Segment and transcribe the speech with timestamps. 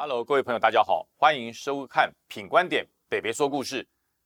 [0.00, 3.82] Hello，各位朋友，大家好，欢迎收看《品观点北北说故事》。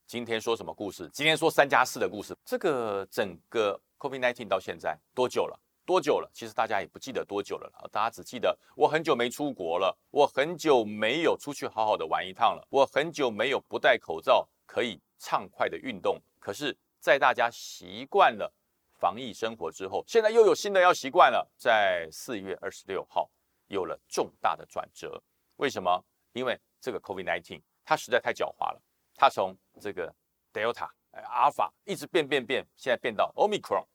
[0.06, 1.08] 今天说什么故事？
[1.14, 2.36] 今天说三加四的故事。
[2.44, 5.58] 这个整个 COVID-19 到现在多久了？
[5.86, 6.30] 多久了？
[6.34, 16.20] 其实大家也不记得多久了了，大家只记得我很久没出国了，我很久没有出去好好的玩一趟了，我很久没有不戴口罩可以畅快的运动。
[16.38, 18.52] 可是，在大家习惯了
[19.00, 21.50] 防疫生活之后，现在又有新的要习惯了。
[21.56, 23.30] 在四月二十六号，
[23.68, 25.22] 有了重大的转折。
[25.62, 26.04] 为什么？
[26.32, 28.82] 因为这个 COVID-19 它实在太狡猾了，
[29.14, 30.12] 它从这个
[30.52, 33.86] Delta、阿尔法一直变变变，现在变到 Omicron。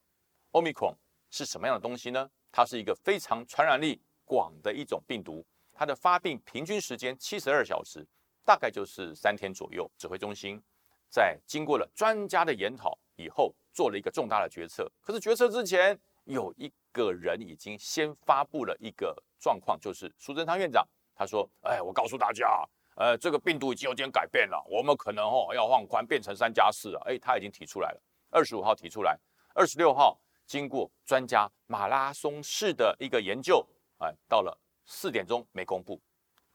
[0.54, 0.96] Omicron
[1.30, 2.32] 是什么样的东西呢？
[2.54, 8.08] 它是一个非常传染力广的一种病毒，它的发病平均时间七十二小时，
[8.46, 9.92] 大概就是三天左右。
[9.98, 10.64] 指挥中心
[11.10, 14.90] 在经过了专家的研讨以后，做了一个重大的决策。
[15.02, 22.64] 可是决策之前，有一个人已经先发布了一个状况，就是苏贞昌院长，他说：“哎，我告诉大家，
[22.96, 29.18] 呃，这个病毒已经有点改变了，我们可能哦要放宽，变成三加四了。”哎，他已经提出来了，二十五号提出来，
[29.54, 30.20] 二十六号。
[30.46, 36.00] 经过专家马拉松式的一个研究，哎，到了四点钟没公布，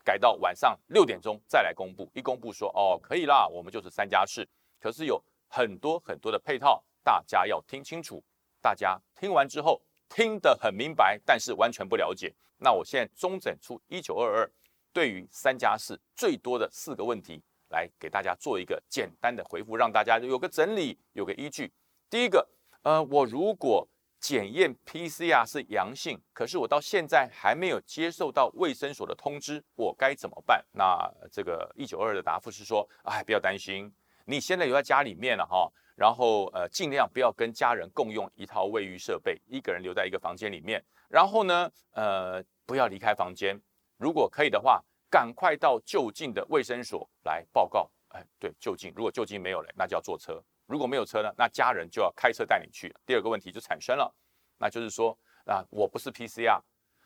[0.02, 2.10] 改到晚上六点钟再来公布。
[2.14, 4.48] 一公布说哦可以啦，我们就是三加四。
[4.80, 8.24] 可是有很多很多的配套，大家要听清楚。
[8.62, 12.34] 大家听完之后听得很明白，但是完全不了解。
[12.62, 14.50] 那我现在中整出一九二二，
[14.92, 21.72] 对于三加四最多的四个问题，来给大家做一个简单的回复，让大家有个整理，有个依据。
[22.08, 22.48] 第一个。
[22.84, 23.86] 呃，我如果
[24.18, 30.64] 检验 PCR 是阳性，可是我到现在还没有接受到卫生所的通知，我该怎么办？
[30.72, 43.60] 那这个一九二的答复是说，哎，不要担心，你现在留在家里面了哈，然后呃，尽量不要跟家人共用一套卫浴设备，一个人留在一个房间里面，然后呢，呃，不要离开房间，
[43.96, 47.90] 如果可以的话，赶快到就近的卫生所来报告。
[48.08, 50.42] 哎，对，就近，如果就近没有了，那就要坐车。
[50.66, 52.94] 如果没有车呢，那家人就要开车带你去。
[53.06, 54.14] 第二个问题就产生了，
[54.58, 56.60] 那就是说啊，我不是 PCR，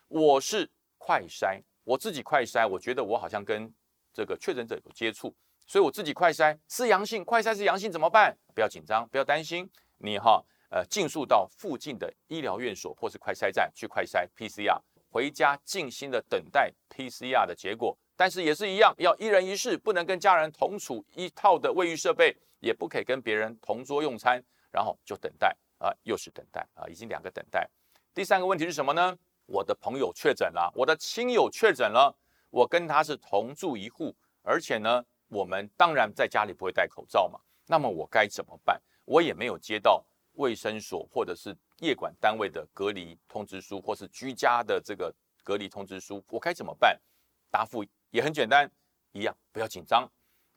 [0.09, 3.73] 我是快筛，我自己快筛，我觉得我好像跟
[4.13, 5.33] 这个确诊者有接触，
[5.67, 8.35] 所以我自己快筛是阳性，快筛是阳性怎么办？
[8.55, 14.79] 不要紧张，不要担心，你哈呃，尽速到附近的医疗院所或是快筛站去快筛 PCR，
[15.11, 17.95] 回家静心的等待 PCR 的结果。
[18.15, 22.35] 但是也是一样，要一人一室，不能跟家人同处一套的卫浴设备。
[22.59, 27.69] 也不可以跟别人同桌用餐，然后就等待啊，又是等待啊，已经两个等待。
[28.15, 29.15] 第三个问题是什么呢？
[29.45, 32.11] 我的朋友确诊了，我的亲友确诊了，
[32.49, 37.39] 我跟他是同住一户，而且呢，我们当然在家里不会戴口罩嘛。
[37.65, 38.81] 那么我该怎么办？
[39.05, 46.99] 我也没有接到卫生所或者是业管单位的隔离通知书，或是居家的这个隔离通知书，我该怎么办？
[47.49, 48.69] 答复也很简单，
[49.11, 50.09] 一样，不要紧张。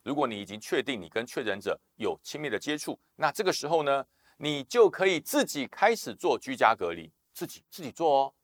[0.03, 4.07] 如果你已经确定你跟确诊者有亲密的接触，那这个时候呢，
[4.39, 8.35] 你就可以自己开始做居家隔离，自己自己做哦，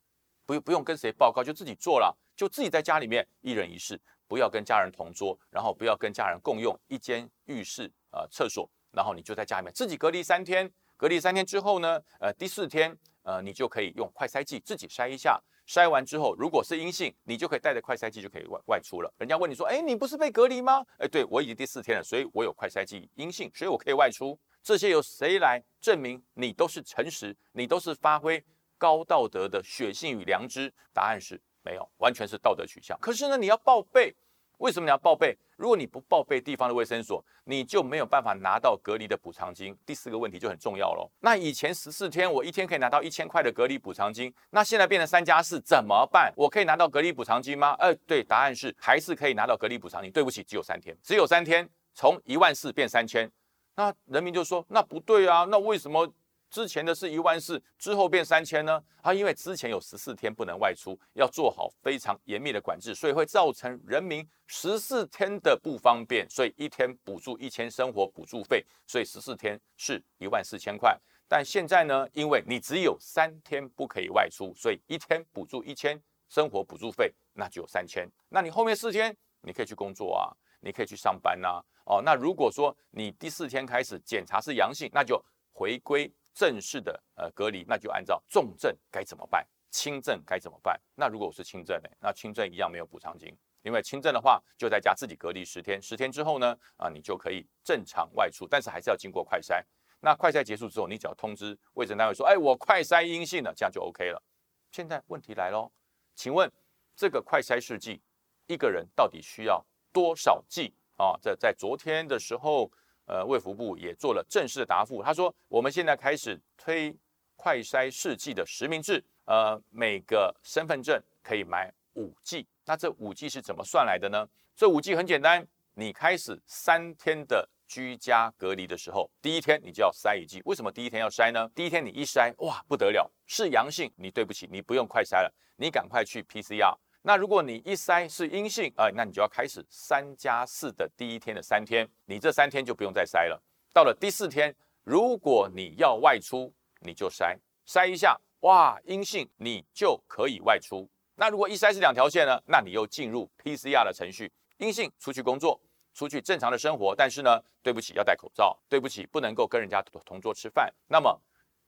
[0.45, 15.41] 不不用跟谁报告，就自己做了，就自己在家里面一人一室，不要跟家人同桌，然后不要跟家人共用一间浴室呃厕所，然后你就在家里面自己隔离三天，隔离三天之后呢，呃第四天呃你就可以用快筛剂自己筛一下。
[15.67, 19.13] 筛完之后，如果是阴性，你就可以带着快筛剂就可以外外出了。
[19.19, 24.39] 人家问你说：“哎，你不是被隔离吗？”哎，对我已经第四天了，所以我有快筛剂阴性，所以我可以外出。
[24.63, 28.41] 这些由谁来证明你都是诚实，你都是发挥
[28.79, 30.73] 高道德的血性与良知？
[30.93, 32.97] 答案是没有，完全是道德取向。
[33.01, 34.15] 可是呢，你要报备。
[34.59, 35.37] 为什么你要报备？
[35.59, 39.77] 如果你不报备地方的卫生所，你就没有办法拿到隔离的补偿金。
[39.85, 41.11] 第四个问题就很重要喽。
[41.21, 46.33] 那以前十四天，我一天可以拿到一千块的隔离补偿金，那现在变成三加四，怎么办？
[46.35, 47.77] 我可以拿到隔离补偿金吗？
[47.79, 50.11] 呃，对，答案是还是可以拿到隔离补偿金。
[50.11, 53.31] 对不起，只有三天，只有三天，从一万四变三千。
[53.75, 56.11] 那人民就说，那不对啊，那为什么？
[56.49, 58.83] 之前的是一万四，之后变三千呢？
[59.03, 70.99] 啊，因为之前有十四天不能外出，要做好非常严密的管制，所以会造成人民十四天的不方便，所以一天补助一千生活补助费，所以十四天是一万四千块。
[71.29, 78.09] 但现在呢，因为你只有三天不可以外出，所以一天补助一千生活补助费，那就有三千。
[78.29, 81.61] 那你后面四天你可以去工作啊，你可以去上班呐。
[81.85, 85.21] 哦，那如果说你第四天开始检查是阳性，那就
[85.53, 86.13] 回归。
[86.37, 90.79] 正式的呃隔离，那就按照重症该怎么办，轻症该怎么办？
[90.95, 91.89] 那如果我是轻症呢？
[91.99, 99.65] 那轻症一样没有补偿金，因为轻症的话就在家自己隔离十天，十天之后呢，啊你就可以正常外出，但是还是要经过快筛。
[100.01, 104.23] 那快筛结束之后，你只要通知卫生单位说，哎，我快筛阴性了，这样就 OK 了。
[104.71, 105.73] 现在问题来喽，
[106.15, 106.53] 请问
[106.95, 108.03] 这个快筛试剂
[108.47, 111.17] 一个人到底需要多少剂啊？
[111.19, 112.71] 在在昨天的时候，
[113.07, 116.95] 呃，卫福部也做了正式的答复，他说我们现在开始推
[117.37, 122.47] 快筛试剂的实名制，呃，每个身份证可以买五剂。
[122.65, 124.29] 那这五剂是怎么算来的呢？
[124.57, 130.43] 这五剂很简单，你开始三天的居家隔离的时候，第一天你就要筛一剂。
[130.45, 131.49] 为什么第一天要筛呢？
[131.55, 136.77] 第一天你一筛，哇，不得了，是阳性，你对不起，你不用快筛了，你赶快去 PCR。
[137.07, 143.41] 那如果你一筛是阴性，哎，那你就要开始三加四的第一天的三天，你这三天就不用再筛了。
[143.73, 150.91] 到了第四天，如果你要外出，你就筛筛一下，哇，阴性，你就可以外出。
[151.15, 152.43] 那如果一筛是两条线呢？
[152.45, 155.61] 那你又进入 PCR 的程序，阴性出去工作，
[155.95, 156.93] 出去正常的生活。
[156.93, 158.59] 但是呢，对不起，要戴口罩。
[158.69, 160.75] 对不起，不能够跟人家同桌吃饭。
[160.89, 161.17] 那么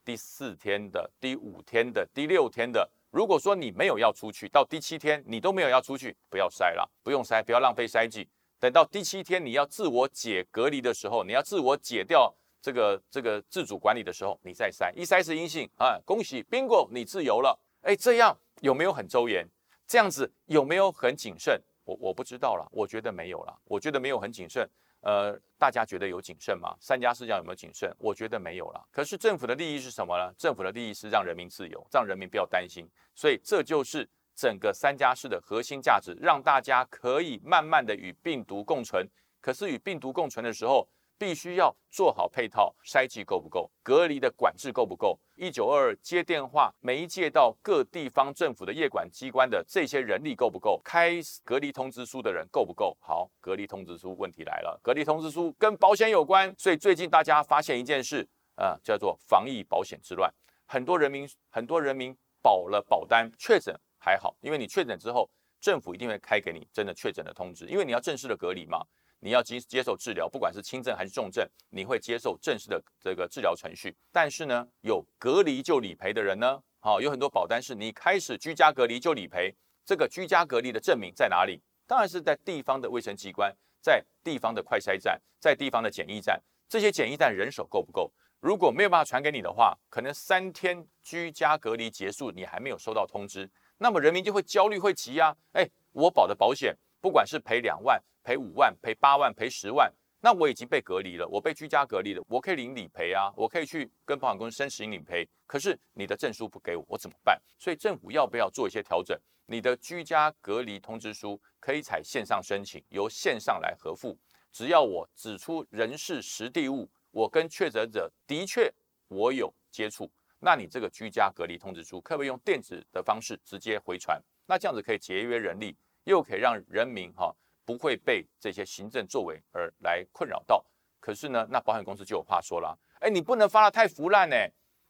[0.03, 8.29] 第四天的、第五天的、第六天的，如果说你没有要出去，到第七天你都没有要出去，不要筛了，不用筛，不要浪费筛剂。
[8.59, 17.59] 等到第七天你要自我解隔离的时候，你要自我解掉这个这个自主管理的时候，你再筛，一筛是阴性啊，恭喜，bingo，你自由了。
[17.81, 18.37] 哎，这样。
[18.61, 19.47] 有没有很周延？
[19.87, 21.57] 这样子有没有很谨慎？
[21.85, 23.57] 我我不知道了，我觉得没有了。
[23.63, 24.69] 我觉得没有很谨慎。
[25.01, 26.75] 呃，大家觉得有谨慎吗？
[26.79, 27.89] 三家四家有没有谨慎？
[27.97, 28.85] 我觉得没有了。
[28.91, 30.33] 可是政府的利益是什么呢？
[30.37, 32.85] 政府的利益是让人民自由，让人民不要担心。
[33.15, 39.07] 所以这就是整个三家四的核心价值，让大家可以慢慢的与病毒共存。
[39.41, 40.87] 可是与病毒共存的时候，
[41.19, 43.69] 必须要做好配套，筛剂够不够？
[43.83, 45.19] 隔离的管制够不够？
[45.35, 50.79] 一九二二接电话，媒介到各地方政府的业管机关的这些人力够不够？
[50.81, 52.97] 开隔离通知书的人够不够？
[53.01, 58.25] 好，隔离通知书问题来了，隔离通知书跟保险有关，所以最近大家发现一件事，
[58.55, 60.33] 呃，叫做防疫保险之乱。
[60.65, 65.29] 很多人民，很多人民保了保单，确诊还好，因为你确诊之后，
[65.59, 68.85] 政府一定会开给你真的确诊的通知，因为你要正式的隔离嘛。
[69.19, 73.95] 你要接接受治疗，不管是轻症还是重症，你会接受正式的这个治疗程序。
[74.11, 79.53] 但是呢，有隔离就理赔的人呢，好，有很多保单是你开始居家隔离就理赔。
[79.85, 81.61] 这个居家隔离的证明在哪里？
[81.87, 86.41] 当然是在地方的卫生机关，在地方的快筛站，在地方的检疫站。
[86.67, 88.11] 这些检疫站人手够不够？
[88.39, 93.49] 如果没有办法传给你的话，可能三天居家隔离结束，你还没有收到通知，
[93.79, 95.35] 那么人民就会焦虑会急啊！
[95.53, 96.77] 哎，我保的保险。
[97.01, 99.91] 不管是赔两万、赔五万、赔八万、赔十万，
[100.21, 105.27] 那我已经被隔离了，我被居家隔离了，我可以领理赔啊，我可以去跟保险公司申请理赔。
[105.47, 107.41] 可是你的证书不给我，我怎么办？
[107.57, 109.17] 所以政府要不要做一些调整？
[109.45, 114.17] 你的居家隔离通知书可以采线上申请，由线上来核付。
[114.51, 118.71] 只要我指出人事实地物，我跟确诊者的确
[119.07, 124.21] 我有接触，那你这个居家隔离通知书可不可以用电子的方式直接回传？
[124.45, 125.75] 那这样子可以节约人力。
[126.03, 127.33] 又可以让人民哈
[127.65, 130.63] 不会被这些行政作为而来困扰到。
[130.99, 134.35] 可是呢，那保险公司就有话说了，哎，你不能发的太腐烂呢。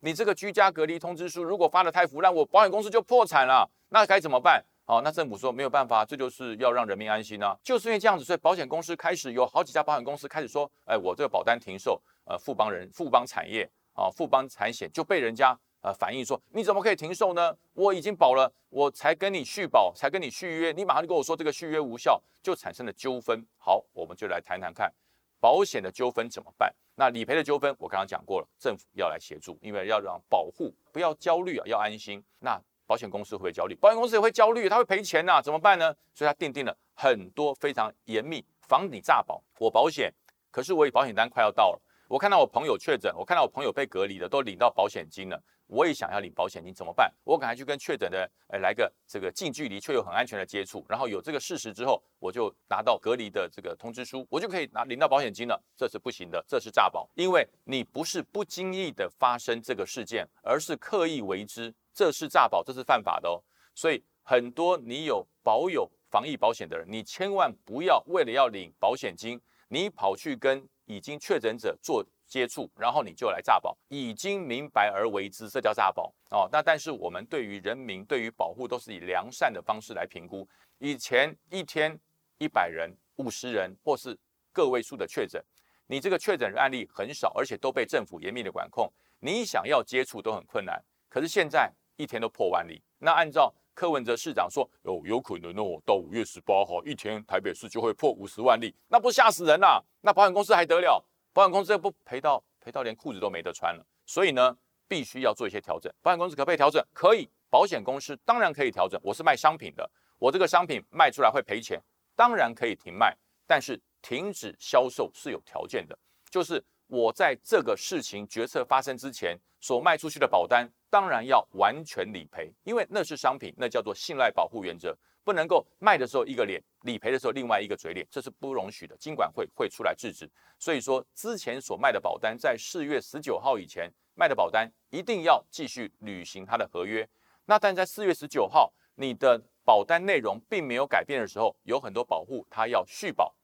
[0.02, 3.70] 你这个居家隔离通知书如果发的太腐烂，我保险公司就破产了。
[3.90, 4.64] 那该怎么办？
[4.86, 7.56] 好，那政府说没有办法，这就是要让人民安心啊。
[7.64, 15.56] 就是因为这样子，所以保险公司开始有好几家保险公司开始说，哎，我这个保单停售，呃，富邦人、富邦产业啊、富邦产险就被人家。
[15.82, 17.56] 呃，反映说你怎么可以停售呢？
[17.74, 23.46] 我已经保了，我才跟你续保，才跟你续约，你马上就跟我说这个续约无效，就产生了纠纷。
[23.58, 24.94] 好，我们就来谈谈看
[25.40, 26.74] 保险的纠纷怎么办。
[26.96, 32.22] 那理赔的纠纷我刚刚讲过了，政府要来协助，因为要让保护不要焦虑啊，要安心。
[32.40, 33.74] 那保险公司会不会焦虑？
[33.76, 35.96] 保险公司也会焦虑，他会赔钱呐，怎么办呢？
[36.14, 39.42] 所以他定定了很多非常严密，防你诈保。
[39.60, 40.14] 我保险，
[40.52, 45.42] 可是我保险单快要到了，我看到我朋友确诊，我看到我朋友被隔离的，都领到保险金了。
[45.70, 47.14] 我也想要领保险金怎么办？
[47.24, 55.64] 我赶快去跟确诊的，哎，来个这个近距离却又很安全的接触，然后有这个事实之后，我就拿到隔离的这个通知书，我就可以拿领到保险金了。
[55.78, 63.40] 这是不行的，这是诈保，因为你不是不经意的发生这个事件，而是刻意为之，这是诈保，这是犯法的哦。
[63.76, 72.04] 所以很多你有保有防疫保险的人，你千万不要为了要领保险金，你跑去跟已经确诊者做。
[72.30, 76.48] 接触，然后你就来诈保，已经明白而为之，这叫诈保哦。
[76.52, 80.48] 那但是我们对于人民，对于保护都是以良善的方式来评估。
[80.78, 82.00] 以前一天
[82.38, 84.18] 一百人、五十人或是
[84.54, 85.44] 个位数的确诊，
[85.88, 90.80] 你这个确诊案例很少，而且都被政府严密的管控，你想要接触都很困难。
[91.10, 99.84] 可是现在一天都破万例，那按照柯文哲市长说，有有可能哦，到五月十八号一天台北市就会破五十万例，那不吓死人啦？
[100.02, 101.04] 那保险公司还得了？
[101.40, 104.54] 保险公司不赔到赔到连裤子都没得穿了，所以呢，
[104.90, 105.90] 必须要做一些调整。
[106.02, 106.86] 保险公司可不可以调整？
[106.94, 109.00] 可以，保险公司当然可以调整。
[109.02, 111.82] 我是卖商品的，我这个商品卖出来会赔钱，
[112.14, 113.16] 当然可以停卖，
[113.48, 115.98] 但是停止销售是有条件的，
[116.30, 124.94] 就是我在这个事情决策发生之前所卖出去的保单，当然要完全理赔，因为那是商品，那叫做信赖保护原则，
[125.30, 130.28] 不能够卖的时候一个脸，理赔的时候另外一个嘴脸，这是不容许的，金管会会出来制止。
[130.58, 137.08] 所以说，之前所卖的保单，在四月十九号以前卖的保单，一定要继续履行它的合约。
[137.46, 143.36] 那但在四月十九号，你的保单内容并没有改变的时候，有很多保护它要续保，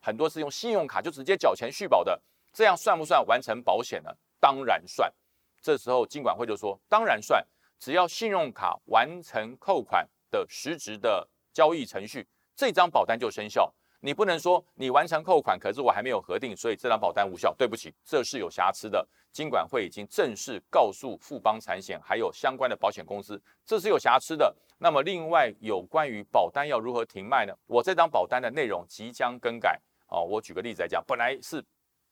[0.00, 2.18] 很多是用信用卡就直接缴钱续保的，
[2.54, 4.10] 这样算不算完成保险呢？
[4.40, 5.12] 当然算。
[5.60, 7.46] 这时候金管会就说，当然算，
[7.78, 13.72] 只要信用卡完成扣款的实质的交易程序，这张保单就生效。
[14.00, 17.54] 你不能说你完成扣款，可是我还没有核定，所以这张保单无效。
[17.54, 19.08] 对不起，这是有瑕疵的。
[19.32, 24.54] 金管会已经正式告诉富邦产险还有相关的保险公司，这是有瑕疵的。
[24.76, 27.54] 那么另外有关于保单要如何停卖呢？
[27.66, 29.80] 我这张保单的内容即将更改。
[30.08, 31.64] 哦，我举个例子来讲，本来是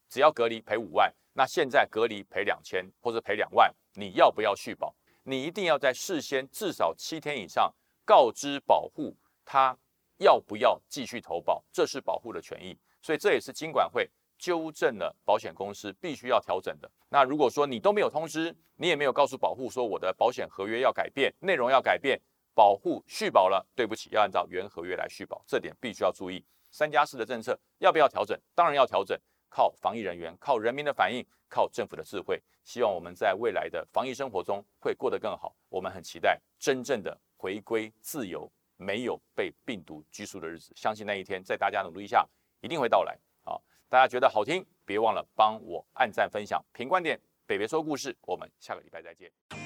[0.08, 4.94] 只要隔离赔五万，那现在隔离赔两千或者赔两万，你要不要续保？
[5.24, 7.70] 你一定要在事先至少七天以上
[8.04, 9.76] 告知保护他。
[10.18, 11.60] 要不要继续投保？
[11.72, 14.08] 这是保护的权益，所以这也是金管会
[14.38, 16.88] 纠正了保险公司必须要调整的。
[17.08, 22.20] 那如果说你都没有通知，你也没有告诉保护说我的保险合约要改变，内容要改变，
[22.54, 26.44] 保护续保了，对不起，要按照原合约来续保，这点必须要注意。
[26.70, 28.38] 三加四的政策要不要调整？
[28.54, 29.18] 当然要调整，
[29.48, 32.40] 靠防疫人员，靠人民的反应，靠政府的智慧。
[32.62, 35.52] 希望我们在未来的防疫生活中会过得更好。
[35.68, 38.48] 我们很期待真正的回归自由。
[38.82, 42.28] 没有被病毒拘束的日子，相信那一天在大家努力下
[42.60, 43.54] 一定会到来啊！
[43.88, 46.64] 大家觉得好听，别忘了帮我按赞分享。
[46.72, 49.61] 评观点，北北说故事，我们下个礼拜再见。